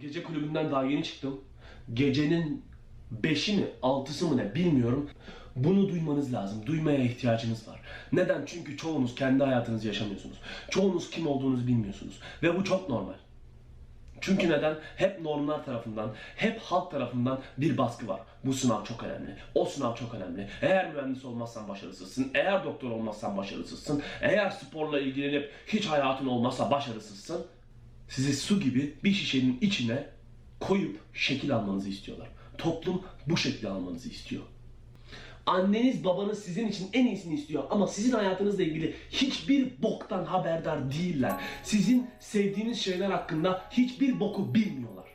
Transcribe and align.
Gece 0.00 0.22
kulübünden 0.22 0.70
daha 0.70 0.84
yeni 0.84 1.04
çıktım. 1.04 1.40
Gecenin 1.94 2.64
beşi 3.10 3.56
mi, 3.56 3.64
altısı 3.82 4.26
mı 4.26 4.36
ne 4.36 4.54
bilmiyorum. 4.54 5.10
Bunu 5.56 5.88
duymanız 5.88 6.32
lazım. 6.32 6.66
Duymaya 6.66 6.98
ihtiyacınız 6.98 7.68
var. 7.68 7.80
Neden? 8.12 8.42
Çünkü 8.46 8.76
çoğunuz 8.76 9.14
kendi 9.14 9.44
hayatınızı 9.44 9.86
yaşamıyorsunuz. 9.86 10.36
Çoğunuz 10.70 11.10
kim 11.10 11.26
olduğunuzu 11.26 11.66
bilmiyorsunuz. 11.66 12.20
Ve 12.42 12.58
bu 12.58 12.64
çok 12.64 12.88
normal. 12.88 13.14
Çünkü 14.20 14.50
neden? 14.50 14.76
Hep 14.96 15.20
normlar 15.20 15.64
tarafından, 15.64 16.10
hep 16.36 16.60
halk 16.60 16.90
tarafından 16.90 17.40
bir 17.58 17.78
baskı 17.78 18.08
var. 18.08 18.20
Bu 18.44 18.52
sınav 18.52 18.84
çok 18.84 19.02
önemli. 19.02 19.36
O 19.54 19.64
sınav 19.64 19.94
çok 19.96 20.14
önemli. 20.14 20.48
Eğer 20.62 20.94
mühendis 20.94 21.24
olmazsan 21.24 21.68
başarısızsın. 21.68 22.30
Eğer 22.34 22.64
doktor 22.64 22.90
olmazsan 22.90 23.36
başarısızsın. 23.36 24.02
Eğer 24.20 24.50
sporla 24.50 25.00
ilgilenip 25.00 25.52
hiç 25.66 25.86
hayatın 25.86 26.26
olmazsa 26.26 26.70
başarısızsın. 26.70 27.46
Sizi 28.12 28.32
su 28.32 28.60
gibi 28.60 28.94
bir 29.04 29.12
şişenin 29.12 29.58
içine 29.60 30.06
koyup 30.60 31.00
şekil 31.14 31.54
almanızı 31.54 31.88
istiyorlar. 31.88 32.28
Toplum 32.58 33.02
bu 33.26 33.36
şekli 33.36 33.68
almanızı 33.68 34.08
istiyor. 34.08 34.42
Anneniz 35.46 36.04
babanız 36.04 36.44
sizin 36.44 36.68
için 36.68 36.88
en 36.92 37.06
iyisini 37.06 37.34
istiyor 37.34 37.64
ama 37.70 37.86
sizin 37.86 38.12
hayatınızla 38.12 38.62
ilgili 38.62 38.94
hiçbir 39.10 39.82
boktan 39.82 40.24
haberdar 40.24 40.92
değiller. 40.92 41.40
Sizin 41.62 42.06
sevdiğiniz 42.20 42.80
şeyler 42.80 43.10
hakkında 43.10 43.64
hiçbir 43.70 44.20
boku 44.20 44.54
bilmiyorlar. 44.54 45.06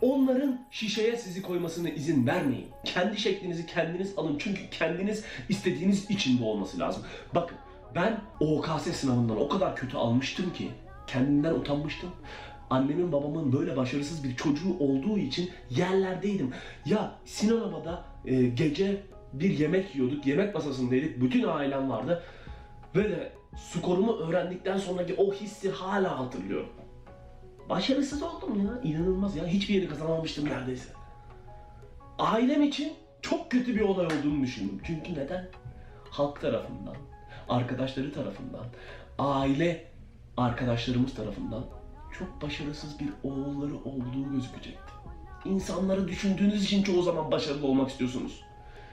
Onların 0.00 0.66
şişeye 0.70 1.16
sizi 1.16 1.42
koymasına 1.42 1.88
izin 1.88 2.26
vermeyin. 2.26 2.68
Kendi 2.84 3.20
şeklinizi 3.20 3.66
kendiniz 3.66 4.14
alın 4.16 4.38
çünkü 4.38 4.70
kendiniz 4.70 5.24
istediğiniz 5.48 6.10
için 6.10 6.40
bu 6.40 6.50
olması 6.50 6.78
lazım. 6.78 7.02
Bakın 7.34 7.58
ben 7.94 8.20
OKS 8.40 8.82
sınavından 8.82 9.40
o 9.40 9.48
kadar 9.48 9.76
kötü 9.76 9.96
almıştım 9.96 10.52
ki 10.52 10.70
kendimden 11.12 11.54
utanmıştım. 11.54 12.10
Annemin 12.70 13.12
babamın 13.12 13.52
böyle 13.52 13.76
başarısız 13.76 14.24
bir 14.24 14.36
çocuğu 14.36 14.78
olduğu 14.78 15.18
için 15.18 15.50
yerlerdeydim. 15.70 16.50
Ya 16.86 17.18
Sinan 17.24 17.60
Baba'da 17.60 18.04
e, 18.24 18.42
gece 18.42 19.02
bir 19.32 19.50
yemek 19.50 19.94
yiyorduk, 19.94 20.26
yemek 20.26 20.54
masasındaydık, 20.54 21.20
bütün 21.20 21.48
ailem 21.48 21.90
vardı. 21.90 22.22
Ve 22.96 23.10
de 23.10 23.32
skorumu 23.56 24.16
öğrendikten 24.16 24.78
sonraki 24.78 25.14
o 25.14 25.32
hissi 25.32 25.70
hala 25.70 26.18
hatırlıyorum. 26.18 26.68
Başarısız 27.68 28.22
oldum 28.22 28.66
ya. 28.66 28.90
İnanılmaz 28.90 29.36
ya. 29.36 29.46
Hiçbir 29.46 29.74
yeri 29.74 29.88
kazanamamıştım 29.88 30.44
neredeyse. 30.44 30.88
Ailem 32.18 32.62
için 32.62 32.92
çok 33.22 33.50
kötü 33.50 33.76
bir 33.76 33.80
olay 33.80 34.06
olduğunu 34.06 34.42
düşündüm. 34.42 34.80
Çünkü 34.84 35.14
neden? 35.14 35.48
Halk 36.10 36.40
tarafından, 36.40 36.94
arkadaşları 37.48 38.12
tarafından, 38.12 38.64
aile 39.18 39.91
arkadaşlarımız 40.36 41.14
tarafından 41.14 41.64
çok 42.18 42.42
başarısız 42.42 43.00
bir 43.00 43.08
oğulları 43.22 43.76
olduğu 43.76 44.32
gözükecekti. 44.32 44.92
İnsanları 45.44 46.08
düşündüğünüz 46.08 46.64
için 46.64 46.82
çoğu 46.82 47.02
zaman 47.02 47.30
başarılı 47.30 47.66
olmak 47.66 47.90
istiyorsunuz. 47.90 48.44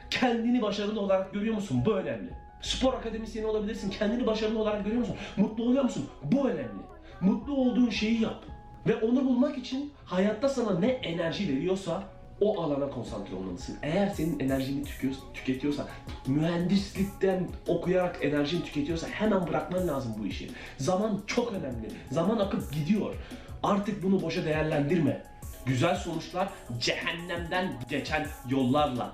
Kendini 0.09 0.61
başarılı 0.61 0.99
olarak 0.99 1.33
görüyor 1.33 1.55
musun? 1.55 1.83
Bu 1.85 1.93
önemli. 1.93 2.29
Spor 2.61 2.93
akademisyeni 2.93 3.45
olabilirsin. 3.45 3.89
Kendini 3.89 4.27
başarılı 4.27 4.59
olarak 4.59 4.83
görüyor 4.85 4.99
musun? 4.99 5.15
Mutlu 5.37 5.63
oluyor 5.63 5.83
musun? 5.83 6.05
Bu 6.23 6.49
önemli. 6.49 6.81
Mutlu 7.21 7.55
olduğun 7.55 7.89
şeyi 7.89 8.21
yap. 8.21 8.43
Ve 8.87 8.95
onu 8.95 9.25
bulmak 9.25 9.57
için 9.57 9.93
hayatta 10.05 10.49
sana 10.49 10.79
ne 10.79 10.87
enerji 10.87 11.47
veriyorsa 11.47 12.03
o 12.41 12.61
alana 12.63 12.89
konsantre 12.89 13.35
olmalısın. 13.35 13.77
Eğer 13.83 14.09
senin 14.09 14.39
enerjini 14.39 14.83
tüketiyor- 14.85 15.33
tüketiyorsa, 15.33 15.87
mühendislikten 16.27 17.47
okuyarak 17.67 18.25
enerjini 18.25 18.63
tüketiyorsa 18.63 19.07
hemen 19.07 19.47
bırakman 19.47 19.87
lazım 19.87 20.15
bu 20.19 20.25
işi. 20.25 20.51
Zaman 20.77 21.21
çok 21.27 21.51
önemli. 21.53 21.91
Zaman 22.11 22.37
akıp 22.37 22.73
gidiyor. 22.73 23.15
Artık 23.63 24.03
bunu 24.03 24.21
boşa 24.21 24.45
değerlendirme. 24.45 25.23
Güzel 25.65 25.95
sonuçlar 25.95 26.49
cehennemden 26.79 27.73
geçen 27.89 28.27
yollarla 28.49 29.11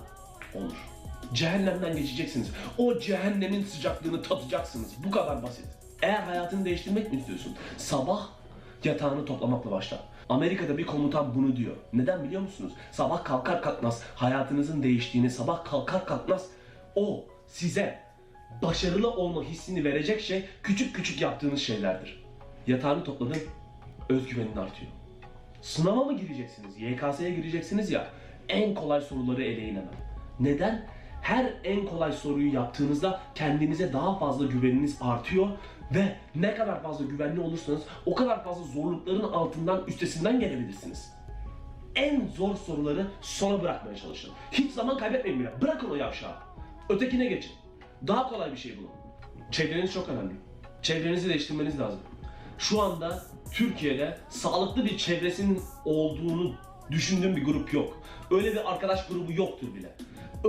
olur. 0.55 0.75
Cehennemden 1.33 1.95
geçeceksiniz. 1.95 2.47
O 2.77 2.99
cehennemin 2.99 3.63
sıcaklığını 3.63 4.21
tadacaksınız. 4.23 4.91
Bu 5.05 5.11
kadar 5.11 5.43
basit. 5.43 5.65
Eğer 6.01 6.23
hayatını 6.23 6.65
değiştirmek 6.65 7.13
mi 7.13 7.19
istiyorsun? 7.19 7.55
Sabah 7.77 8.27
yatağını 8.83 9.25
toplamakla 9.25 9.71
başla. 9.71 9.99
Amerika'da 10.29 10.77
bir 10.77 10.85
komutan 10.85 11.35
bunu 11.35 11.55
diyor. 11.55 11.75
Neden 11.93 12.23
biliyor 12.23 12.41
musunuz? 12.41 12.73
Sabah 12.91 13.23
kalkar 13.23 13.61
kalkmaz 13.61 14.03
hayatınızın 14.15 14.83
değiştiğini, 14.83 15.29
sabah 15.29 15.65
kalkar 15.65 16.05
kalkmaz 16.05 16.47
o 16.95 17.25
size 17.47 17.99
başarılı 18.61 19.09
olma 19.09 19.43
hissini 19.43 19.83
verecek 19.83 20.21
şey 20.21 20.45
küçük 20.63 20.95
küçük 20.95 21.21
yaptığınız 21.21 21.61
şeylerdir. 21.61 22.23
Yatağını 22.67 23.03
topladın, 23.03 23.37
özgüvenin 24.09 24.55
artıyor. 24.55 24.91
Sınava 25.61 26.03
mı 26.03 26.17
gireceksiniz? 26.17 26.81
YKS'ye 26.81 27.29
gireceksiniz 27.29 27.91
ya. 27.91 28.07
En 28.49 28.75
kolay 28.75 29.01
soruları 29.01 29.43
eleyin 29.43 29.75
hemen. 29.75 29.93
Neden? 30.39 30.85
Her 31.25 31.53
en 31.63 31.85
kolay 31.85 32.11
soruyu 32.11 32.53
yaptığınızda 32.53 33.21
kendinize 33.35 33.93
daha 33.93 34.19
fazla 34.19 34.45
güveniniz 34.45 34.97
artıyor 35.01 35.47
ve 35.91 36.15
ne 36.35 36.55
kadar 36.55 36.83
fazla 36.83 37.05
güvenli 37.05 37.39
olursanız 37.39 37.81
o 38.05 38.15
kadar 38.15 38.43
fazla 38.43 38.63
zorlukların 38.63 39.33
altından 39.33 39.83
üstesinden 39.87 40.39
gelebilirsiniz. 40.39 41.13
En 41.95 42.27
zor 42.27 42.55
soruları 42.55 43.07
sona 43.21 43.61
bırakmaya 43.61 43.97
çalışın. 43.97 44.31
Hiç 44.51 44.71
zaman 44.71 44.97
kaybetmeyin 44.97 45.39
bile. 45.39 45.61
Bırakın 45.61 45.89
o 45.89 45.95
yavşağı. 45.95 46.35
Ötekine 46.89 47.25
geçin. 47.25 47.51
Daha 48.07 48.29
kolay 48.29 48.51
bir 48.51 48.57
şey 48.57 48.77
bulun. 48.77 48.89
Çevreniz 49.51 49.93
çok 49.93 50.09
önemli. 50.09 50.33
Çevrenizi 50.81 51.29
değiştirmeniz 51.29 51.79
lazım. 51.79 51.99
Şu 52.57 52.81
anda 52.81 53.23
Türkiye'de 53.51 54.17
sağlıklı 54.29 54.85
bir 54.85 54.97
çevresinin 54.97 55.61
olduğunu 55.85 56.55
düşündüğüm 56.91 57.35
bir 57.35 57.45
grup 57.45 57.73
yok. 57.73 58.01
Öyle 58.31 58.51
bir 58.51 58.71
arkadaş 58.73 59.07
grubu 59.07 59.33
yoktur 59.33 59.75
bile. 59.75 59.95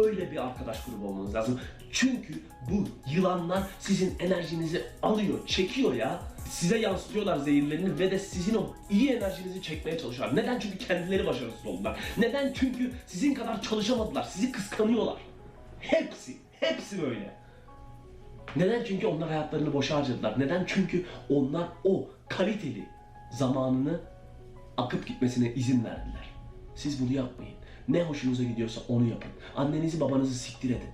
Öyle 0.05 0.31
bir 0.31 0.47
arkadaş 0.47 0.85
grubu 0.85 1.09
olmanız 1.09 1.35
lazım. 1.35 1.61
Çünkü 1.93 2.35
bu 2.71 2.85
yılanlar 3.11 3.63
sizin 3.79 4.19
enerjinizi 4.19 4.85
alıyor, 5.03 5.47
çekiyor 5.47 5.95
ya. 5.95 6.23
Size 6.51 6.79
yansıtıyorlar 6.79 7.37
zehirlerini 7.37 7.99
ve 7.99 8.11
de 8.11 8.19
sizin 8.19 8.55
o 8.55 8.75
iyi 8.91 9.11
enerjinizi 9.11 9.63
çekmeye 9.63 9.99
çalışıyorlar. 9.99 10.37
Neden? 10.37 10.59
Çünkü 10.59 10.79
kendileri 10.79 11.27
başarısız 11.27 11.67
oldular. 11.67 12.01
Neden? 12.19 12.53
Çünkü 12.53 12.93
sizin 13.07 13.35
kadar 13.35 13.63
çalışamadılar. 13.63 14.23
Sizi 14.23 14.53
kıskanıyorlar. 14.53 15.17
Hepsi, 15.81 16.37
hepsi 16.61 17.03
böyle. 17.03 17.37
Neden? 18.57 18.85
Çünkü 18.85 19.07
onlar 19.07 19.29
hayatlarını 19.29 19.73
boşa 19.73 19.97
harcadılar. 19.97 20.41
Neden? 20.41 20.65
Çünkü 20.67 21.05
onlar 21.29 21.69
o 21.85 22.09
kaliteli 22.29 22.89
zamanını 23.33 24.01
akıp 24.77 25.07
gitmesine 25.07 25.55
izin 25.55 25.85
verdiler. 25.85 26.31
Siz 26.75 27.03
bunu 27.03 27.13
yapmayın. 27.13 27.57
Ne 27.89 28.03
hoşunuza 28.03 28.43
gidiyorsa 28.43 28.81
onu 28.89 29.09
yapın. 29.09 29.31
Annenizi 29.57 30.01
babanızı 30.01 30.35
siktir 30.35 30.71
edin. 30.71 30.89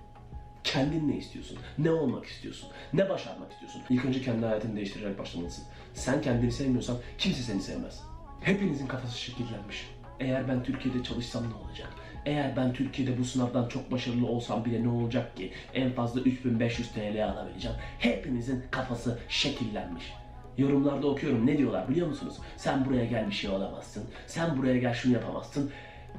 Kendin 0.64 1.08
ne 1.08 1.16
istiyorsun? 1.16 1.58
Ne 1.78 1.91
olmak 1.91 2.26
istiyorsun? 2.26 2.69
Ne 2.92 3.08
başarmak 3.08 3.53
istiyorsun? 3.53 3.82
İlk 3.91 4.04
önce 4.04 4.22
kendi 4.22 4.47
hayatını 4.47 4.76
değiştirerek 4.76 5.19
başlamalısın. 5.19 5.64
Sen 5.94 6.22
kendini 6.22 6.52
sevmiyorsan 6.52 6.97
kimse 7.19 7.42
seni 7.42 7.62
sevmez. 7.62 8.00
Hepinizin 8.41 8.86
kafası 8.86 9.19
şekillenmiş. 9.19 9.88
Eğer 10.20 10.48
ben 10.48 10.62
Türkiye'de 10.62 11.02
çalışsam 11.02 11.42
ne 11.42 11.54
olacak? 11.54 11.88
Eğer 12.26 12.56
ben 12.56 12.72
Türkiye'de 12.72 13.19
bu 13.19 13.25
sınavdan 13.25 13.69
çok 13.69 13.91
başarılı 13.91 14.26
olsam 14.26 14.64
bile 14.64 14.82
ne 14.82 14.88
olacak 14.88 15.36
ki? 15.36 15.52
En 15.75 15.92
fazla 15.92 16.20
3500 16.20 16.88
TL 16.92 17.25
alabileceğim. 17.25 17.76
Hepinizin 17.98 18.64
kafası 18.70 19.19
şekillenmiş. 19.28 20.12
Yorumlarda 20.58 21.06
okuyorum 21.06 21.47
ne 21.47 21.58
diyorlar 21.58 21.88
biliyor 21.88 22.08
musunuz? 22.08 22.34
Sen 22.56 22.84
buraya 22.84 23.04
gel 23.04 23.26
bir 23.26 23.32
şey 23.32 23.50
olamazsın. 23.50 24.04
Sen 24.26 24.58
buraya 24.58 24.78
gel 24.78 24.94
şunu 24.94 25.12
yapamazsın. 25.12 25.70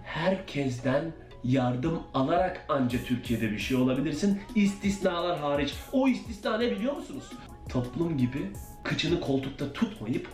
Herkesten 0.03 1.13
yardım 1.43 2.03
alarak 2.13 2.65
anca 2.69 3.03
Türkiye'de 3.03 3.51
bir 3.51 3.59
şey 3.59 3.77
olabilirsin. 3.77 4.41
İstisnalar 4.55 5.39
hariç. 5.39 5.73
O 5.91 6.07
istisna 6.07 6.57
ne 6.57 6.71
biliyor 6.71 6.93
musunuz? 6.93 7.23
Toplum 7.69 8.17
gibi 8.17 8.51
kıçını 8.83 9.21
koltukta 9.21 9.73
tutmayıp 9.73 10.27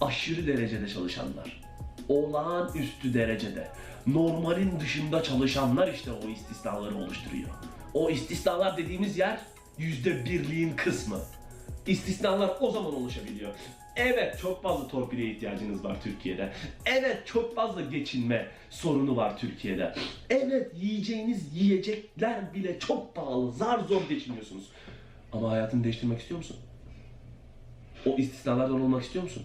aşırı 0.00 0.46
derecede 0.46 0.88
çalışanlar. 0.88 1.62
Olağanüstü 2.08 3.14
derecede. 3.14 3.68
Normalin 4.06 4.80
dışında 4.80 5.22
çalışanlar 5.22 5.88
işte 5.88 6.10
o 6.12 6.28
istisnaları 6.28 6.96
oluşturuyor. 6.96 7.48
O 7.94 8.10
istisnalar 8.10 8.76
dediğimiz 8.76 9.18
yer 9.18 9.40
yüzde 9.78 10.24
birliğin 10.24 10.76
kısmı. 10.76 11.18
İstisnalar 11.86 12.50
o 12.60 12.70
zaman 12.70 12.94
oluşabiliyor. 12.94 13.54
Evet 13.96 14.38
çok 14.40 14.62
fazla 14.62 14.88
torpile 14.88 15.30
ihtiyacınız 15.30 15.84
var 15.84 15.96
Türkiye'de. 16.02 16.52
Evet 16.86 17.26
çok 17.26 17.54
fazla 17.54 17.80
geçinme 17.80 18.46
sorunu 18.70 19.16
var 19.16 19.38
Türkiye'de. 19.38 19.94
Evet 20.30 20.70
yiyeceğiniz 20.76 21.56
yiyecekler 21.56 22.54
bile 22.54 22.78
çok 22.78 23.14
pahalı. 23.14 23.52
Zar 23.52 23.78
zor 23.78 24.02
geçiniyorsunuz. 24.08 24.64
Ama 25.32 25.50
hayatını 25.50 25.84
değiştirmek 25.84 26.20
istiyor 26.20 26.38
musun? 26.38 26.56
O 28.06 28.16
istisnalardan 28.16 28.80
olmak 28.80 29.02
istiyor 29.02 29.24
musun? 29.24 29.42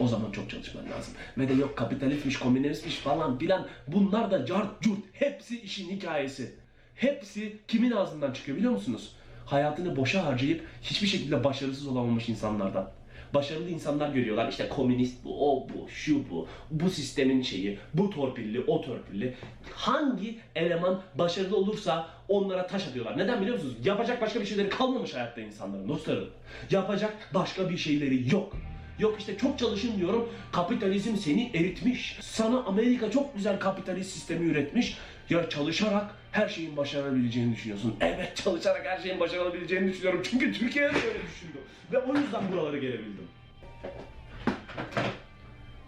O 0.00 0.08
zaman 0.08 0.30
çok 0.30 0.50
çalışman 0.50 0.84
lazım. 0.90 1.14
Ve 1.38 1.48
de 1.48 1.52
yok 1.52 1.76
kapitalistmiş, 1.76 2.38
komünistmiş 2.38 2.96
falan 2.96 3.38
filan. 3.38 3.68
Bunlar 3.88 4.30
da 4.30 4.46
cart 4.46 4.82
curt. 4.82 4.98
Hepsi 5.12 5.60
işin 5.60 5.90
hikayesi. 5.90 6.54
Hepsi 6.94 7.58
kimin 7.68 7.90
ağzından 7.90 8.32
çıkıyor 8.32 8.58
biliyor 8.58 8.72
musunuz? 8.72 9.16
Hayatını 9.46 9.96
boşa 9.96 10.24
harcayıp 10.24 10.64
hiçbir 10.82 11.06
şekilde 11.06 11.44
başarısız 11.44 11.86
olamamış 11.86 12.28
insanlardan. 12.28 12.90
Başarılı 13.36 13.70
insanlar 13.70 14.08
görüyorlar. 14.08 14.48
İşte 14.48 14.68
komünist 14.68 15.24
bu, 15.24 15.52
o 15.52 15.68
bu, 15.68 15.88
şu 15.88 16.30
bu, 16.30 16.46
bu 16.70 16.90
sistemin 16.90 17.42
şeyi, 17.42 17.78
bu 17.94 18.10
torpilli, 18.10 18.60
o 18.66 18.80
torpilli. 18.80 19.34
Hangi 19.74 20.38
eleman 20.54 21.02
başarılı 21.14 21.56
olursa 21.56 22.08
onlara 22.28 22.66
taş 22.66 22.88
atıyorlar. 22.88 23.18
Neden 23.18 23.40
biliyor 23.40 23.56
musunuz? 23.56 23.74
Yapacak 23.84 24.20
başka 24.20 24.40
bir 24.40 24.46
şeyleri 24.46 24.68
kalmamış 24.68 25.14
hayatta 25.14 25.40
insanların 25.40 25.88
dostlarım. 25.88 26.28
Yapacak 26.70 27.14
başka 27.34 27.70
bir 27.70 27.76
şeyleri 27.76 28.34
yok. 28.34 28.56
Yok 28.98 29.16
işte 29.18 29.38
çok 29.38 29.58
çalışın 29.58 29.98
diyorum. 29.98 30.28
Kapitalizm 30.52 31.16
seni 31.16 31.50
eritmiş. 31.54 32.18
Sana 32.20 32.58
Amerika 32.58 33.10
çok 33.10 33.34
güzel 33.34 33.60
kapitalist 33.60 34.10
sistemi 34.10 34.46
üretmiş. 34.46 34.98
Ya 35.30 35.48
çalışarak 35.48 36.04
her 36.32 36.48
şeyin 36.48 36.76
başarabileceğini 36.76 37.54
düşünüyorsun. 37.54 37.96
Evet 38.00 38.36
çalışarak 38.44 38.86
her 38.86 38.98
şeyin 39.02 39.20
başarabileceğini 39.20 39.88
düşünüyorum. 39.88 40.22
Çünkü 40.30 40.52
Türkiye'de 40.52 40.94
de 40.94 40.96
öyle 40.96 41.18
düşündüm. 41.22 41.60
Ve 41.92 41.98
o 41.98 42.16
yüzden 42.16 42.52
buralara 42.52 42.76
gelebildim. 42.76 43.28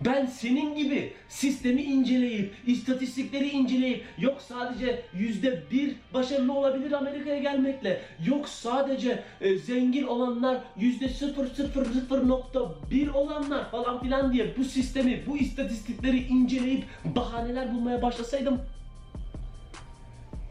Ben 0.04 0.26
senin 0.26 0.74
gibi 0.74 1.12
sistemi 1.28 1.82
inceleyip, 1.82 2.54
istatistikleri 2.66 3.48
inceleyip, 3.48 4.04
yok 4.18 4.42
sadece 4.48 5.02
yüzde 5.14 5.62
bir 5.70 5.96
başarılı 6.14 6.52
olabilir 6.52 6.92
Amerika'ya 6.92 7.38
gelmekle, 7.38 8.02
yok 8.26 8.48
sadece 8.48 9.22
e, 9.40 9.58
zengin 9.58 10.06
olanlar 10.06 10.58
yüzde 10.76 11.08
sıfır 11.08 11.46
sıfır 11.46 11.86
sıfır 11.86 12.28
nokta 12.28 12.60
bir 12.90 13.08
olanlar 13.08 13.70
falan 13.70 14.00
filan 14.00 14.32
diye 14.32 14.54
bu 14.58 14.64
sistemi, 14.64 15.22
bu 15.26 15.36
istatistikleri 15.36 16.18
inceleyip 16.18 16.84
bahaneler 17.04 17.74
bulmaya 17.74 18.02
başlasaydım 18.02 18.60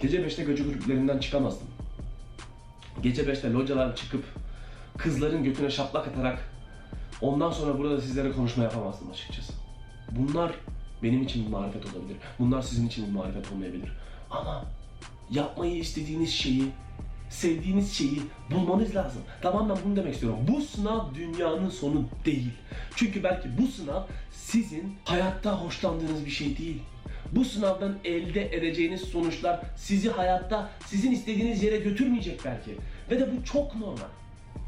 gece 0.01 0.17
5'te 0.17 0.44
gece 0.44 0.63
kulüplerinden 0.63 1.17
çıkamazdım. 1.17 1.67
Gece 3.03 3.21
5'te 3.21 3.51
locadan 3.51 3.94
çıkıp 3.94 4.23
kızların 4.97 5.44
götüne 5.44 5.69
şaplak 5.69 6.07
atarak 6.07 6.39
Ondan 7.21 7.51
sonra 7.51 7.77
burada 7.77 8.01
sizlere 8.01 8.31
konuşma 8.31 8.63
yapamazdım 8.63 9.11
açıkçası. 9.11 9.53
Bunlar 10.11 10.51
benim 11.03 11.23
için 11.23 11.45
bir 11.45 11.51
marifet 11.51 11.85
olabilir. 11.85 12.17
Bunlar 12.39 12.61
sizin 12.61 12.88
için 12.88 13.07
bir 13.07 13.11
marifet 13.11 13.51
olmayabilir. 13.51 13.91
Ama 14.31 14.65
yapmayı 15.29 15.77
istediğiniz 15.77 16.29
şeyi, 16.29 16.63
sevdiğiniz 17.29 17.93
şeyi 17.93 18.21
bulmanız 18.51 18.95
lazım. 18.95 19.21
Tamam 19.41 19.69
ben 19.69 19.77
bunu 19.85 19.95
demek 19.95 20.13
istiyorum. 20.13 20.39
Bu 20.47 20.61
sınav 20.61 21.15
dünyanın 21.15 21.69
sonu 21.69 22.03
değil. 22.25 22.51
Çünkü 22.95 23.23
belki 23.23 23.50
bu 23.57 23.67
sınav 23.67 24.03
sizin 24.31 24.95
hayatta 25.05 25.61
hoşlandığınız 25.61 26.25
bir 26.25 26.31
şey 26.31 26.57
değil. 26.57 26.81
Bu 27.31 27.45
sınavdan 27.45 27.95
elde 28.06 28.56
edeceğiniz 28.57 29.01
sonuçlar 29.01 29.59
sizi 29.75 30.09
hayatta 30.09 30.69
sizin 30.85 31.12
istediğiniz 31.12 31.63
yere 31.63 31.77
götürmeyecek 31.77 32.39
belki. 32.45 32.71
Ve 33.12 33.19
de 33.19 33.27
bu 33.38 33.44
çok 33.44 33.75
normal. 33.75 34.07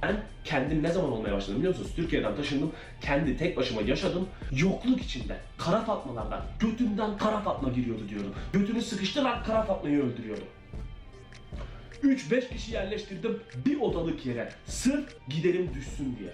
Ben 0.03 0.15
kendim 0.43 0.83
ne 0.83 0.91
zaman 0.91 1.11
olmaya 1.11 1.35
başladım 1.35 1.57
biliyor 1.57 1.73
musunuz? 1.73 1.91
Türkiye'den 1.95 2.35
taşındım. 2.35 2.71
Kendi 3.01 3.37
tek 3.37 3.57
başıma 3.57 3.81
yaşadım. 3.81 4.27
Yokluk 4.51 5.01
içinde. 5.01 5.37
Kara 5.57 5.81
fatmalardan. 5.81 6.45
Götümden 6.59 7.17
kara 7.17 7.39
fatma 7.39 7.69
giriyordu 7.69 8.09
diyorum. 8.09 8.33
Götünü 8.53 8.81
sıkıştırarak 8.81 9.45
kara 9.45 9.63
fatmayı 9.63 10.03
öldürüyordu. 10.03 10.43
3-5 12.03 12.49
kişi 12.49 12.73
yerleştirdim 12.73 13.39
bir 13.65 13.79
odalık 13.81 14.25
yere. 14.25 14.49
Sırf 14.65 15.15
giderim 15.29 15.69
düşsün 15.73 16.15
diye. 16.19 16.33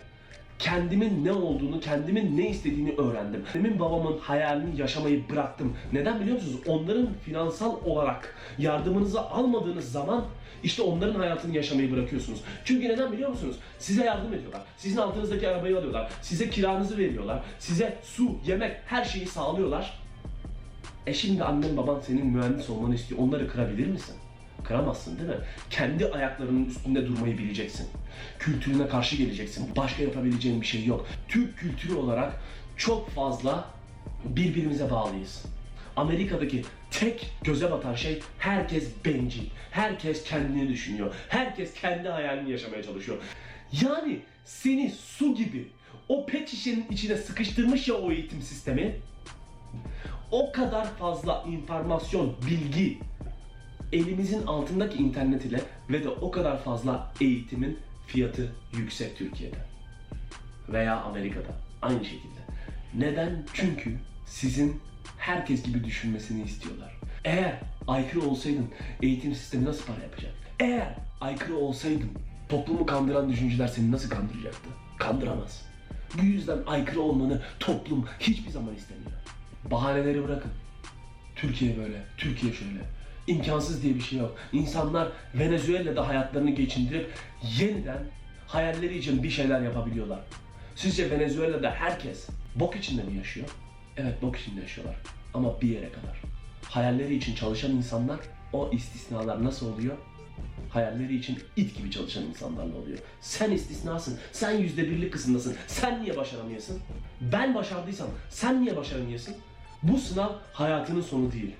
Kendimin 0.60 1.26
ne 1.26 1.32
olduğunu, 1.32 1.80
kendimin 1.80 2.38
ne 2.38 2.50
istediğini 2.50 2.92
öğrendim. 2.92 3.46
Annemin 3.56 3.80
babamın 3.80 4.18
hayalini 4.18 4.82
yaşamayı 4.82 5.30
bıraktım. 5.30 5.78
Neden 5.94 6.20
biliyor 6.20 6.36
musunuz? 6.36 6.60
Onların 6.68 7.08
finansal 7.26 7.76
olarak 7.86 8.36
yardımınızı 8.58 9.22
almadığınız 9.22 9.92
zaman 9.92 10.26
işte 10.64 10.82
onların 10.82 11.20
hayatını 11.20 11.56
yaşamayı 11.56 11.92
bırakıyorsunuz. 11.92 12.42
Çünkü 12.66 12.90
neden 12.90 13.12
biliyor 13.12 13.30
musunuz? 13.30 13.56
Size 13.80 14.06
yardım 14.06 14.34
ediyorlar. 14.34 14.62
Sizin 14.78 14.98
altınızdaki 14.98 15.50
arabayı 15.50 15.78
alıyorlar. 15.78 16.12
Size 16.22 16.50
kiranızı 16.50 16.98
veriyorlar. 16.98 17.44
Size 17.60 17.98
su, 18.04 18.32
yemek, 18.48 18.78
her 18.86 19.06
şeyi 19.06 19.26
sağlıyorlar. 19.26 20.00
E 21.08 21.14
şimdi 21.14 21.44
annen 21.44 21.78
baban 21.78 22.00
senin 22.00 22.26
mühendis 22.26 22.70
olmanı 22.70 22.96
istiyor. 22.96 23.22
Onları 23.22 23.48
kırabilir 23.48 23.88
misin? 23.88 24.16
Kıramazsın 24.64 25.18
değil 25.18 25.30
mi? 25.30 25.36
Kendi 25.70 26.06
ayaklarının 26.06 26.66
üstünde 26.66 27.08
durmayı 27.08 27.38
bileceksin. 27.38 27.88
Kültürüne 28.40 28.88
karşı 28.88 29.16
geleceksin. 29.16 29.72
Başka 29.78 30.04
yapabileceğin 30.04 30.62
bir 30.62 30.66
şey 30.66 30.86
yok. 30.86 31.08
Türk 31.28 31.58
kültürü 31.58 31.94
olarak 31.94 32.40
çok 32.78 33.10
fazla 33.10 33.70
birbirimize 34.26 34.92
bağlıyız. 34.92 35.46
Amerika'daki 35.96 36.64
tek 36.92 37.32
göze 37.44 37.72
batan 37.72 37.96
şey 37.96 38.22
herkes 38.40 38.90
bencil. 39.06 39.44
Herkes 39.72 40.24
kendini 40.24 40.70
düşünüyor. 40.70 41.14
Herkes 41.30 41.74
kendi 41.74 42.10
hayalini 42.10 42.52
yaşamaya 42.52 42.84
çalışıyor. 42.84 43.18
Yani 43.82 44.20
seni 44.46 44.92
su 44.92 45.36
gibi 45.36 45.68
o 46.10 46.26
pet 46.26 46.50
şişenin 46.50 46.86
içine 46.92 47.18
sıkıştırmış 47.18 47.88
ya 47.88 47.96
o 47.96 48.12
eğitim 48.12 48.42
sistemi. 48.42 48.96
O 50.32 50.52
kadar 50.52 50.86
fazla 50.86 51.44
informasyon, 51.48 52.36
bilgi 52.48 53.00
elimizin 53.94 54.48
altındaki 54.48 54.98
internet 54.98 55.46
ile 55.46 55.62
ve 55.90 56.04
de 56.04 56.10
o 56.10 56.32
kadar 56.32 56.64
fazla 56.64 57.14
eğitimin 57.22 57.80
fiyatı 58.08 58.52
yüksek 58.78 59.18
Türkiye'de 59.18 59.58
veya 60.70 61.02
Amerika'da 61.02 61.56
aynı 61.82 62.06
şekilde. 62.06 62.40
Neden? 62.94 63.44
Çünkü 63.54 63.98
sizin 64.26 64.82
herkes 65.18 65.64
gibi 65.64 65.84
düşünmesini 65.84 66.44
istiyorlar. 66.44 66.94
Eğer 67.24 67.60
aykırı 67.88 68.22
olsaydın 68.30 68.68
eğitim 69.02 69.36
sistemi 69.36 69.66
nasıl 69.66 69.86
para 69.86 70.04
yapacak? 70.04 70.34
Eğer 70.60 70.96
aykırı 71.22 71.56
olsaydın 71.58 72.10
toplumu 72.50 72.86
kandıran 72.86 73.30
düşünceler 73.30 73.68
seni 73.68 73.92
nasıl 73.92 74.10
kandıracaktı? 74.10 74.70
Kandıramaz. 74.98 75.66
Bu 76.18 76.26
yüzden 76.26 76.58
aykırı 76.68 77.02
olmanı 77.02 77.42
toplum 77.60 78.06
hiçbir 78.20 78.52
zaman 78.52 78.76
istemiyor. 78.76 79.12
Bahaneleri 79.72 80.24
bırakın. 80.24 80.52
Türkiye 81.36 81.78
böyle, 81.78 82.04
Türkiye 82.18 82.54
şöyle. 82.54 82.80
İmkansız 83.28 83.84
diye 83.84 83.96
bir 83.96 84.02
şey 84.02 84.20
yok. 84.20 84.38
İnsanlar 84.54 85.08
Venezuela'da 85.36 86.08
hayatlarını 86.08 86.52
geçindirip 86.52 87.12
yeniden 87.60 88.00
hayalleri 88.48 88.98
için 88.98 89.24
bir 89.24 89.30
şeyler 89.30 89.62
yapabiliyorlar. 89.62 90.20
Sizce 90.76 91.12
Venezuela'da 91.12 91.72
herkes 91.72 92.28
bok 92.56 92.76
içinde 92.76 93.04
mi 93.04 93.18
yaşıyor? 93.18 93.48
Evet 93.98 94.22
bok 94.22 94.36
içinde 94.38 94.62
yaşıyorlar. 94.62 94.96
Ama 95.34 95.62
bir 95.62 95.70
yere 95.70 95.90
kadar. 95.90 96.22
Hayalleri 96.64 97.16
için 97.16 97.36
çalışan 97.36 97.72
insanlar 97.72 98.20
o 98.54 98.70
istisnalar 98.74 99.44
nasıl 99.44 99.74
oluyor? 99.74 99.98
Hayalleri 100.70 101.16
için 101.16 101.40
it 101.56 101.78
gibi 101.78 101.92
çalışan 101.92 102.24
insanlarla 102.24 102.78
oluyor. 102.78 102.98
Sen 103.22 103.52
istisnasın. 103.52 104.20
Sen 104.32 104.52
yüzde 104.52 104.84
birlik 104.84 105.14
kısımdasın. 105.14 105.56
Sen 105.68 106.04
niye 106.04 106.18
başaramıyorsun? 106.18 106.80
Ben 107.22 107.56
başardıysam 107.56 108.08
sen 108.30 108.62
niye 108.62 108.78
başaramıyorsun? 108.78 109.36
Bu 109.84 109.98
sınav 109.98 110.30
hayatının 110.54 111.02
sonu 111.02 111.32
değil. 111.32 111.56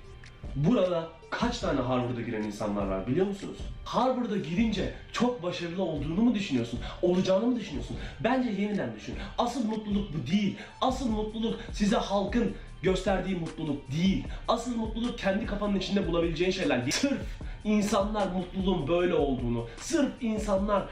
Burada 0.56 1.08
kaç 1.30 1.58
tane 1.58 1.80
Harvard'a 1.80 2.20
giren 2.20 2.42
insanlar 2.42 2.86
var 2.86 3.06
biliyor 3.06 3.26
musunuz? 3.26 3.58
Harvard'a 3.84 4.36
girince 4.36 4.94
çok 5.12 5.42
başarılı 5.42 5.82
olduğunu 5.82 6.20
mu 6.20 6.34
düşünüyorsun? 6.34 6.80
Olacağını 7.02 7.46
mı 7.46 7.60
düşünüyorsun? 7.60 7.96
Bence 8.24 8.50
yeniden 8.62 8.96
düşün. 8.96 9.14
Asıl 9.38 9.64
mutluluk 9.64 10.08
bu 10.14 10.30
değil. 10.30 10.56
Asıl 10.80 11.08
mutluluk 11.08 11.60
size 11.72 11.96
halkın 11.96 12.54
gösterdiği 12.82 13.36
mutluluk 13.36 13.92
değil. 13.92 14.24
Asıl 14.48 14.76
mutluluk 14.76 15.18
kendi 15.18 15.46
kafanın 15.46 15.76
içinde 15.76 16.08
bulabileceğin 16.08 16.50
şeyler. 16.50 16.90
Sırf 16.90 17.20
insanlar 17.64 18.26
mutluluğun 18.26 18.88
böyle 18.88 19.14
olduğunu, 19.14 19.66
sırf 19.80 20.12
insanlar 20.20 20.88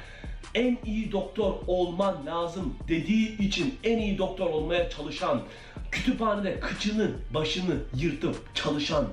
en 0.55 0.79
iyi 0.85 1.13
doktor 1.13 1.55
olman 1.67 2.27
lazım 2.27 2.75
dediği 2.89 3.39
için 3.39 3.75
en 3.85 3.99
iyi 3.99 4.19
doktor 4.19 4.47
olmaya 4.47 4.91
çalışan, 4.91 5.43
kütüphanede 5.91 6.61
kıçını, 6.61 7.11
başını 7.35 7.75
yırtıp 7.97 8.55
çalışan 8.55 9.07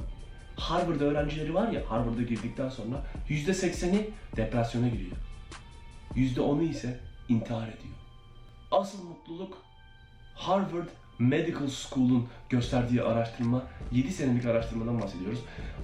Harvard 0.61 1.01
öğrencileri 1.01 1.53
var 1.53 1.71
ya 1.71 1.81
Harvard'a 1.89 2.21
girdikten 2.21 2.69
sonra 2.69 3.05
%80'i 3.29 4.09
depresyona 4.35 4.87
giriyor. 4.87 5.17
%10'u 6.15 6.61
ise 6.63 6.99
intihar 7.29 7.67
ediyor. 7.67 7.95
Asıl 8.71 9.03
mutluluk 9.03 9.57
Harvard 10.35 10.87
Medical 11.19 11.67
School'un 11.67 12.27
gösterdiği 12.49 13.01
araştırma, 13.01 13.63
7 13.91 14.11
senelik 14.11 14.45
araştırmadan 14.45 15.01
bahsediyoruz. 15.01 15.39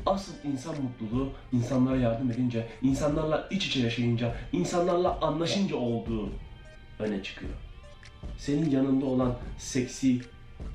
Asıl 0.06 0.34
insan 0.44 0.76
mutluluğu 0.82 1.30
insanlara 1.52 1.98
yardım 1.98 2.32
edince, 2.32 2.68
insanlarla 2.82 3.48
iç 3.52 3.68
içe 3.68 3.80
yaşayınca, 3.80 4.36
insanlarla 4.52 5.20
anlaşınca 5.22 5.76
olduğu 5.76 6.30
öne 7.00 7.24
çıkıyor. 7.24 7.54
Senin 8.38 8.70
yanında 8.70 9.06
olan 9.06 9.36
seksi 9.58 10.22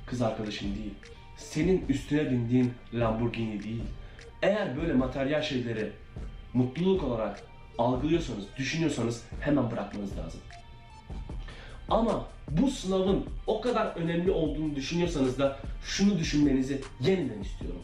kız 0.06 0.23
arkadaşın 0.23 0.75
değil. 0.75 0.94
Senin 1.42 1.84
üstüne 1.88 2.30
bindiğin 2.30 2.72
Lamborghini 2.94 3.62
değil. 3.62 3.82
Eğer 4.42 4.76
böyle 4.76 4.92
materyal 4.92 5.42
şeyleri 5.42 5.92
mutluluk 6.54 7.04
olarak 7.04 7.42
algılıyorsanız, 7.78 8.44
düşünüyorsanız 8.56 9.25
hemen 9.40 9.70
bırakmanız 9.70 10.18
lazım. 10.18 10.40
Ama 11.90 12.26
bu 12.50 12.70
sınavın 12.70 13.25
o 13.46 13.61
kadar 13.61 13.87
önemli 13.87 14.30
olduğunu 14.30 14.76
düşünüyorsanız 14.76 15.38
da 15.38 15.58
şunu 15.84 16.18
düşünmenizi 16.18 16.80
yeniden 17.00 17.40
istiyorum. 17.40 17.82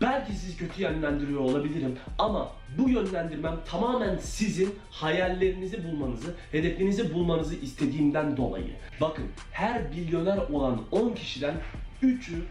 Belki 0.00 0.32
sizi 0.32 0.56
kötü 0.56 0.82
yönlendiriyor 0.82 1.40
olabilirim 1.40 1.98
ama 2.18 2.52
bu 2.78 2.88
yönlendirmem 2.88 3.56
tamamen 3.70 4.18
sizin 4.18 4.74
hayallerinizi 4.90 5.84
bulmanızı, 5.84 6.34
hedeflerinizi 6.52 7.14
bulmanızı 7.14 7.54
istediğimden 7.54 8.36
dolayı. 8.36 8.70
Bakın 9.00 9.24
her 9.52 9.82
milyoner 9.82 10.36
olan 10.36 10.80
10 10.90 11.14
kişiden 11.14 11.54
3'ü 12.02 12.42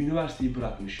üniversiteyi 0.00 0.54
bırakmış. 0.54 1.00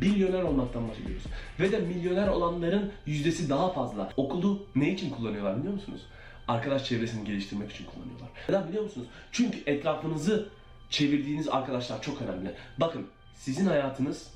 Milyoner 0.00 0.42
olmaktan 0.42 0.88
bahsediyoruz. 0.88 1.22
Ve 1.60 1.72
de 1.72 1.78
milyoner 1.78 2.28
olanların 2.28 2.92
yüzdesi 3.06 3.48
daha 3.48 3.72
fazla. 3.72 4.12
Okulu 4.16 4.66
ne 4.76 4.92
için 4.92 5.10
kullanıyorlar 5.10 5.58
biliyor 5.58 5.74
musunuz? 5.74 6.00
Arkadaş 6.48 6.84
çevresini 6.84 7.24
geliştirmek 7.24 7.70
için 7.70 7.84
kullanıyorlar. 7.84 8.28
Neden 8.48 8.68
biliyor 8.68 8.82
musunuz? 8.84 9.06
Çünkü 9.32 9.58
etrafınızı 9.66 10.48
çevirdiğiniz 10.90 11.48
arkadaşlar 11.48 12.02
çok 12.02 12.22
önemli. 12.22 12.54
Bakın 12.78 13.06
sizin 13.34 13.66
hayatınız 13.66 14.30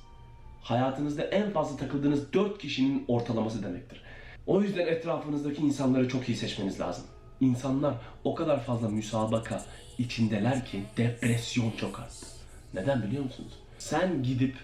hayatınızda 0.63 1.25
en 1.25 1.51
fazla 1.51 1.77
takıldığınız 1.77 2.33
4 2.33 2.59
kişinin 2.59 3.05
ortalaması 3.09 3.63
demektir. 3.63 4.03
O 4.47 4.63
yüzden 4.63 4.87
etrafınızdaki 4.87 5.63
insanları 5.63 6.09
çok 6.09 6.29
iyi 6.29 6.37
seçmeniz 6.37 6.81
lazım. 6.81 7.05
İnsanlar 7.41 7.95
o 8.25 8.35
kadar 8.35 8.65
fazla 8.65 8.89
müsabaka 8.89 9.63
içindeler 9.99 10.65
ki 10.65 10.83
depresyon 10.97 11.73
çok 11.77 12.01
az. 12.01 12.34
Neden 12.75 13.03
biliyor 13.03 13.25
musunuz? 13.25 13.53
Sen 13.79 14.23
gidip 14.23 14.55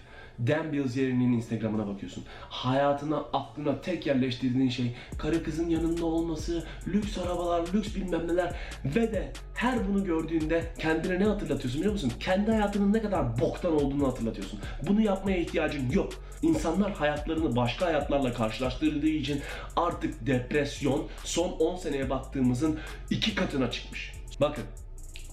Dan 0.46 0.72
Bilzerian'in 0.72 1.32
Instagram'ına 1.32 1.86
bakıyorsun. 1.86 2.24
Hayatına, 2.48 3.16
aklına 3.32 3.80
tek 3.80 4.06
yerleştirdiğin 4.06 4.68
şey 4.68 4.94
karı 5.18 5.44
kızın 5.44 5.68
yanında 5.68 6.06
olması, 6.06 6.64
lüks 6.88 7.18
arabalar, 7.18 7.64
lüks 7.74 7.94
bilmem 7.94 8.28
neler 8.28 8.56
ve 8.84 9.12
de 9.12 9.32
her 9.54 9.88
bunu 9.88 10.04
gördüğünde 10.04 10.64
kendine 10.78 11.20
ne 11.20 11.24
hatırlatıyorsun 11.24 11.80
biliyor 11.80 11.92
musun? 11.92 12.12
Kendi 12.20 12.50
hayatının 12.50 12.92
ne 12.92 13.02
kadar 13.02 13.40
boktan 13.40 13.72
olduğunu 13.72 14.08
hatırlatıyorsun. 14.08 14.60
Bunu 14.88 15.00
yapmaya 15.00 15.36
ihtiyacın 15.36 15.90
yok. 15.90 16.12
İnsanlar 16.42 16.92
hayatlarını 16.92 17.56
başka 17.56 17.86
hayatlarla 17.86 18.32
karşılaştırdığı 18.32 19.08
için 19.08 19.40
artık 19.76 20.26
depresyon 20.26 21.06
son 21.24 21.50
10 21.50 21.76
seneye 21.76 22.10
baktığımızın 22.10 22.78
iki 23.10 23.34
katına 23.34 23.70
çıkmış. 23.70 24.12
Bakın 24.40 24.64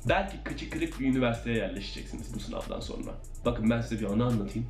Belki 0.09 0.43
kıçı 0.43 0.69
kırık 0.69 0.99
bir 0.99 1.05
üniversiteye 1.05 1.57
yerleşeceksiniz 1.57 2.35
bu 2.35 2.39
sınavdan 2.39 2.79
sonra. 2.79 3.11
Bakın 3.45 3.69
ben 3.69 3.81
size 3.81 3.99
bir 3.99 4.11
anı 4.11 4.25
anlatayım. 4.25 4.67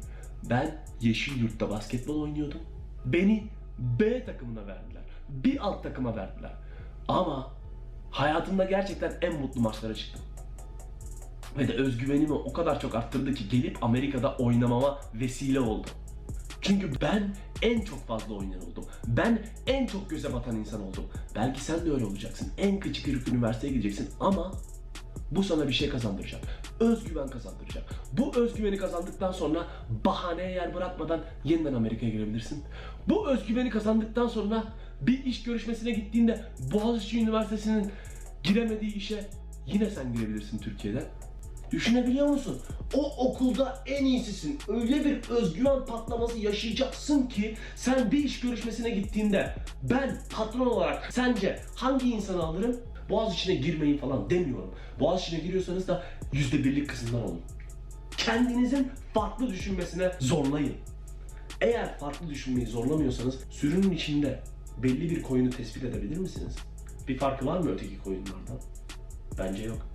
Ben 0.49 0.83
Yeşilyurt'ta 1.01 1.69
basketbol 1.69 2.21
oynuyordum. 2.21 2.61
Beni 3.05 3.47
B 3.79 4.25
takımına 4.25 4.67
verdiler. 4.67 5.03
Bir 5.29 5.67
alt 5.67 5.83
takıma 5.83 6.15
verdiler. 6.15 6.53
Ama 7.07 7.51
hayatımda 8.11 8.65
gerçekten 8.65 9.13
en 9.21 9.41
mutlu 9.41 9.61
maçlara 9.61 9.95
çıktım. 9.95 10.21
Ve 11.57 11.67
de 11.67 11.73
özgüvenimi 11.73 12.33
o 12.33 12.53
kadar 12.53 12.79
çok 12.79 12.95
arttırdı 12.95 13.33
ki 13.33 13.49
gelip 13.49 13.83
Amerika'da 13.83 14.35
oynamama 14.35 14.99
vesile 15.13 15.59
oldu. 15.59 15.87
Çünkü 16.61 16.91
ben 17.01 17.35
en 17.61 17.81
çok 17.81 18.07
fazla 18.07 18.33
oynayan 18.33 18.61
oldum. 18.61 18.85
Ben 19.07 19.39
en 19.67 19.87
çok 19.87 20.09
göze 20.09 20.33
batan 20.33 20.55
insan 20.55 20.81
oldum. 20.81 21.05
Belki 21.35 21.63
sen 21.63 21.85
de 21.85 21.91
öyle 21.91 22.05
olacaksın. 22.05 22.51
En 22.57 22.79
kıçı 22.79 23.03
kırık 23.03 23.27
üniversiteye 23.27 23.73
gideceksin 23.73 24.09
ama 24.19 24.51
bu 25.31 25.43
sana 25.43 25.67
bir 25.67 25.73
şey 25.73 25.89
kazandıracak. 25.89 26.41
Özgüven 26.79 27.27
kazandıracak. 27.27 27.83
Bu 28.13 28.35
özgüveni 28.35 28.77
kazandıktan 28.77 29.31
sonra 29.31 29.67
bahaneye 30.05 30.51
yer 30.51 30.75
bırakmadan 30.75 31.21
yeniden 31.43 31.73
Amerika'ya 31.73 32.11
girebilirsin. 32.11 32.63
Bu 33.09 33.29
özgüveni 33.29 33.69
kazandıktan 33.69 34.27
sonra 34.27 34.63
bir 35.01 35.25
iş 35.25 35.43
görüşmesine 35.43 35.91
gittiğinde 35.91 36.45
Boğaziçi 36.73 37.19
Üniversitesi'nin 37.21 37.91
giremediği 38.43 38.93
işe 38.93 39.25
yine 39.65 39.89
sen 39.89 40.13
girebilirsin 40.13 40.57
Türkiye'de. 40.57 41.03
Düşünebiliyor 41.71 42.27
musun? 42.27 42.61
O 42.93 43.27
okulda 43.27 43.83
en 43.85 44.05
iyisisin. 44.05 44.59
Öyle 44.67 45.05
bir 45.05 45.29
özgüven 45.29 45.85
patlaması 45.85 46.37
yaşayacaksın 46.37 47.27
ki 47.27 47.57
sen 47.75 48.11
bir 48.11 48.23
iş 48.23 48.39
görüşmesine 48.39 48.89
gittiğinde 48.89 49.55
ben 49.83 50.17
patron 50.35 50.65
olarak 50.65 51.13
sence 51.13 51.59
hangi 51.75 52.09
insanı 52.09 52.43
alırım? 52.43 52.77
Boğaz 53.09 53.33
içine 53.33 53.55
girmeyin 53.55 53.97
falan 53.97 54.29
demiyorum. 54.29 54.71
Boğaz 54.99 55.21
içine 55.21 55.39
giriyorsanız 55.39 55.87
da 55.87 56.03
yüzde 56.33 56.63
birlik 56.63 56.89
kısımdan 56.89 57.23
olun. 57.23 57.41
Kendinizin 58.17 58.91
farklı 59.13 59.47
düşünmesine 59.47 60.11
zorlayın. 60.19 60.75
Eğer 61.61 61.99
farklı 61.99 62.29
düşünmeyi 62.29 62.67
zorlamıyorsanız 62.67 63.39
sürünün 63.49 63.91
içinde 63.91 64.43
belli 64.83 65.09
bir 65.09 65.21
koyunu 65.21 65.49
tespit 65.49 65.83
edebilir 65.83 66.17
misiniz? 66.17 66.55
Bir 67.07 67.17
farkı 67.17 67.45
var 67.45 67.59
mı 67.59 67.71
öteki 67.71 67.99
koyunlardan? 67.99 68.59
Bence 69.37 69.63
yok. 69.63 69.87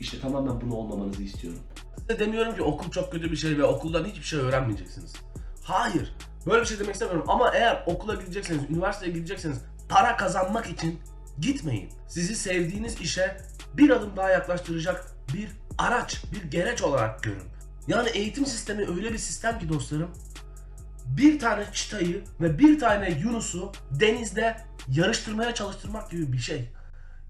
İşte 0.00 0.20
tamamen 0.20 0.60
bunu 0.60 0.74
olmamanızı 0.74 1.22
istiyorum. 1.22 1.60
Size 1.98 2.18
demiyorum 2.18 2.54
ki 2.54 2.62
okul 2.62 2.90
çok 2.90 3.12
kötü 3.12 3.30
bir 3.30 3.36
şey 3.36 3.58
ve 3.58 3.64
okuldan 3.64 4.04
hiçbir 4.04 4.22
şey 4.24 4.40
öğrenmeyeceksiniz. 4.40 5.14
Hayır. 5.62 6.16
Böyle 6.46 6.60
bir 6.60 6.66
şey 6.66 6.78
demek 6.78 6.94
istemiyorum 6.94 7.24
ama 7.28 7.50
eğer 7.54 7.84
okula 7.86 8.14
gidecekseniz, 8.14 8.70
üniversiteye 8.70 9.12
gidecekseniz 9.12 9.58
para 9.88 10.16
kazanmak 10.16 10.66
için 10.66 10.98
gitmeyin. 11.40 11.90
Sizi 12.08 12.36
sevdiğiniz 12.36 13.00
işe 13.00 13.36
bir 13.74 13.90
adım 13.90 14.16
daha 14.16 14.30
yaklaştıracak 14.30 15.04
bir 15.34 15.48
araç, 15.78 16.24
bir 16.32 16.50
gereç 16.50 16.82
olarak 16.82 17.22
görün. 17.22 17.42
Yani 17.88 18.08
eğitim 18.08 18.46
sistemi 18.46 18.88
öyle 18.88 19.12
bir 19.12 19.18
sistem 19.18 19.58
ki 19.58 19.68
dostlarım. 19.68 20.10
Bir 21.06 21.38
tane 21.38 21.64
çıtayı 21.72 22.24
ve 22.40 22.58
bir 22.58 22.78
tane 22.78 23.10
Yunus'u 23.10 23.72
denizde 23.90 24.56
yarıştırmaya 24.88 25.54
çalıştırmak 25.54 26.10
gibi 26.10 26.32
bir 26.32 26.38
şey. 26.38 26.70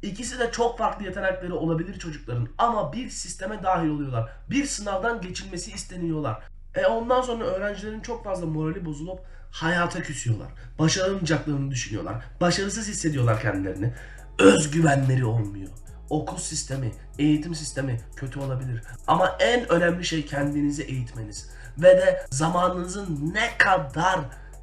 İkisi 0.03 0.39
de 0.39 0.51
çok 0.51 0.79
farklı 0.79 1.05
yetenekleri 1.05 1.53
olabilir 1.53 1.99
çocukların 1.99 2.49
ama 2.59 2.93
bir 2.93 3.11
sisteme 3.11 3.63
dahil 3.63 3.89
oluyorlar. 3.89 4.31
Bir 4.51 4.67
sınavdan 4.67 5.21
geçilmesi 5.21 5.73
isteniyorlar. 5.73 6.43
E 6.75 6.87
ondan 6.87 7.23
sonra 7.23 7.45
öğrencilerin 7.45 8.01
çok 8.01 8.25
fazla 8.25 8.47
morali 8.47 8.85
bozulup 8.85 9.21
hayata 9.57 10.03
küsüyorlar. 10.03 10.49
Başaramayacaklarını 10.79 11.71
düşünüyorlar. 11.71 12.25
Başarısız 12.41 12.89
hissediyorlar 12.89 13.41
kendilerini. 13.41 13.93
Özgüvenleri 14.39 15.25
olmuyor. 15.25 15.69
Okul 16.11 16.37
sistemi, 16.37 16.93
eğitim 17.19 17.55
sistemi 17.55 18.01
kötü 18.17 18.41
olabilir. 18.41 18.83
Ama 19.07 19.37
en 19.41 19.73
önemli 19.73 20.05
şey 20.05 20.27
kendinizi 20.27 20.83
eğitmeniz. 20.83 21.51
Ve 21.79 21.89
de 21.89 22.27
zamanınızın 22.31 23.35
ne 23.35 23.59
kadar 23.59 24.21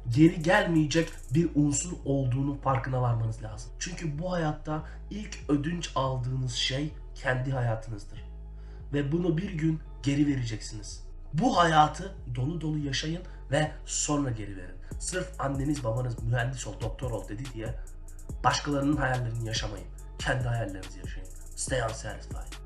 geri 0.08 0.42
gelmeyecek 0.42 1.12
bir 1.34 1.48
unsur 1.54 1.92
olduğunu 2.04 2.60
farkına 2.60 3.02
varmanız 3.02 3.42
lazım. 3.42 3.70
Çünkü 3.78 4.18
bu 4.18 4.32
hayatta 4.32 4.82
ilk 5.10 5.38
ödünç 5.48 5.90
aldığınız 5.94 6.52
şey 6.52 6.92
kendi 7.14 7.50
hayatınızdır. 7.50 8.24
Ve 8.92 9.12
bunu 9.12 9.38
bir 9.38 9.50
gün 9.50 9.80
geri 10.02 10.26
vereceksiniz. 10.26 11.04
Bu 11.32 11.58
hayatı 11.58 12.14
dolu 12.34 12.60
dolu 12.60 12.78
yaşayın 12.78 13.22
ve 13.50 13.72
sonra 13.86 14.30
geri 14.30 14.56
verin. 14.56 14.73
Sırf 15.04 15.32
anneniz 15.38 15.84
babanız 15.84 16.22
mühendis 16.22 16.66
ol, 16.66 16.80
doktor 16.80 17.10
ol 17.10 17.28
dedi 17.28 17.42
diye 17.54 17.74
başkalarının 18.44 18.96
hayallerini 18.96 19.46
yaşamayın. 19.46 19.86
Kendi 20.18 20.44
hayallerinizi 20.48 20.98
yaşayın. 20.98 21.28
Stay 21.56 21.80
unsatisfied. 21.80 22.63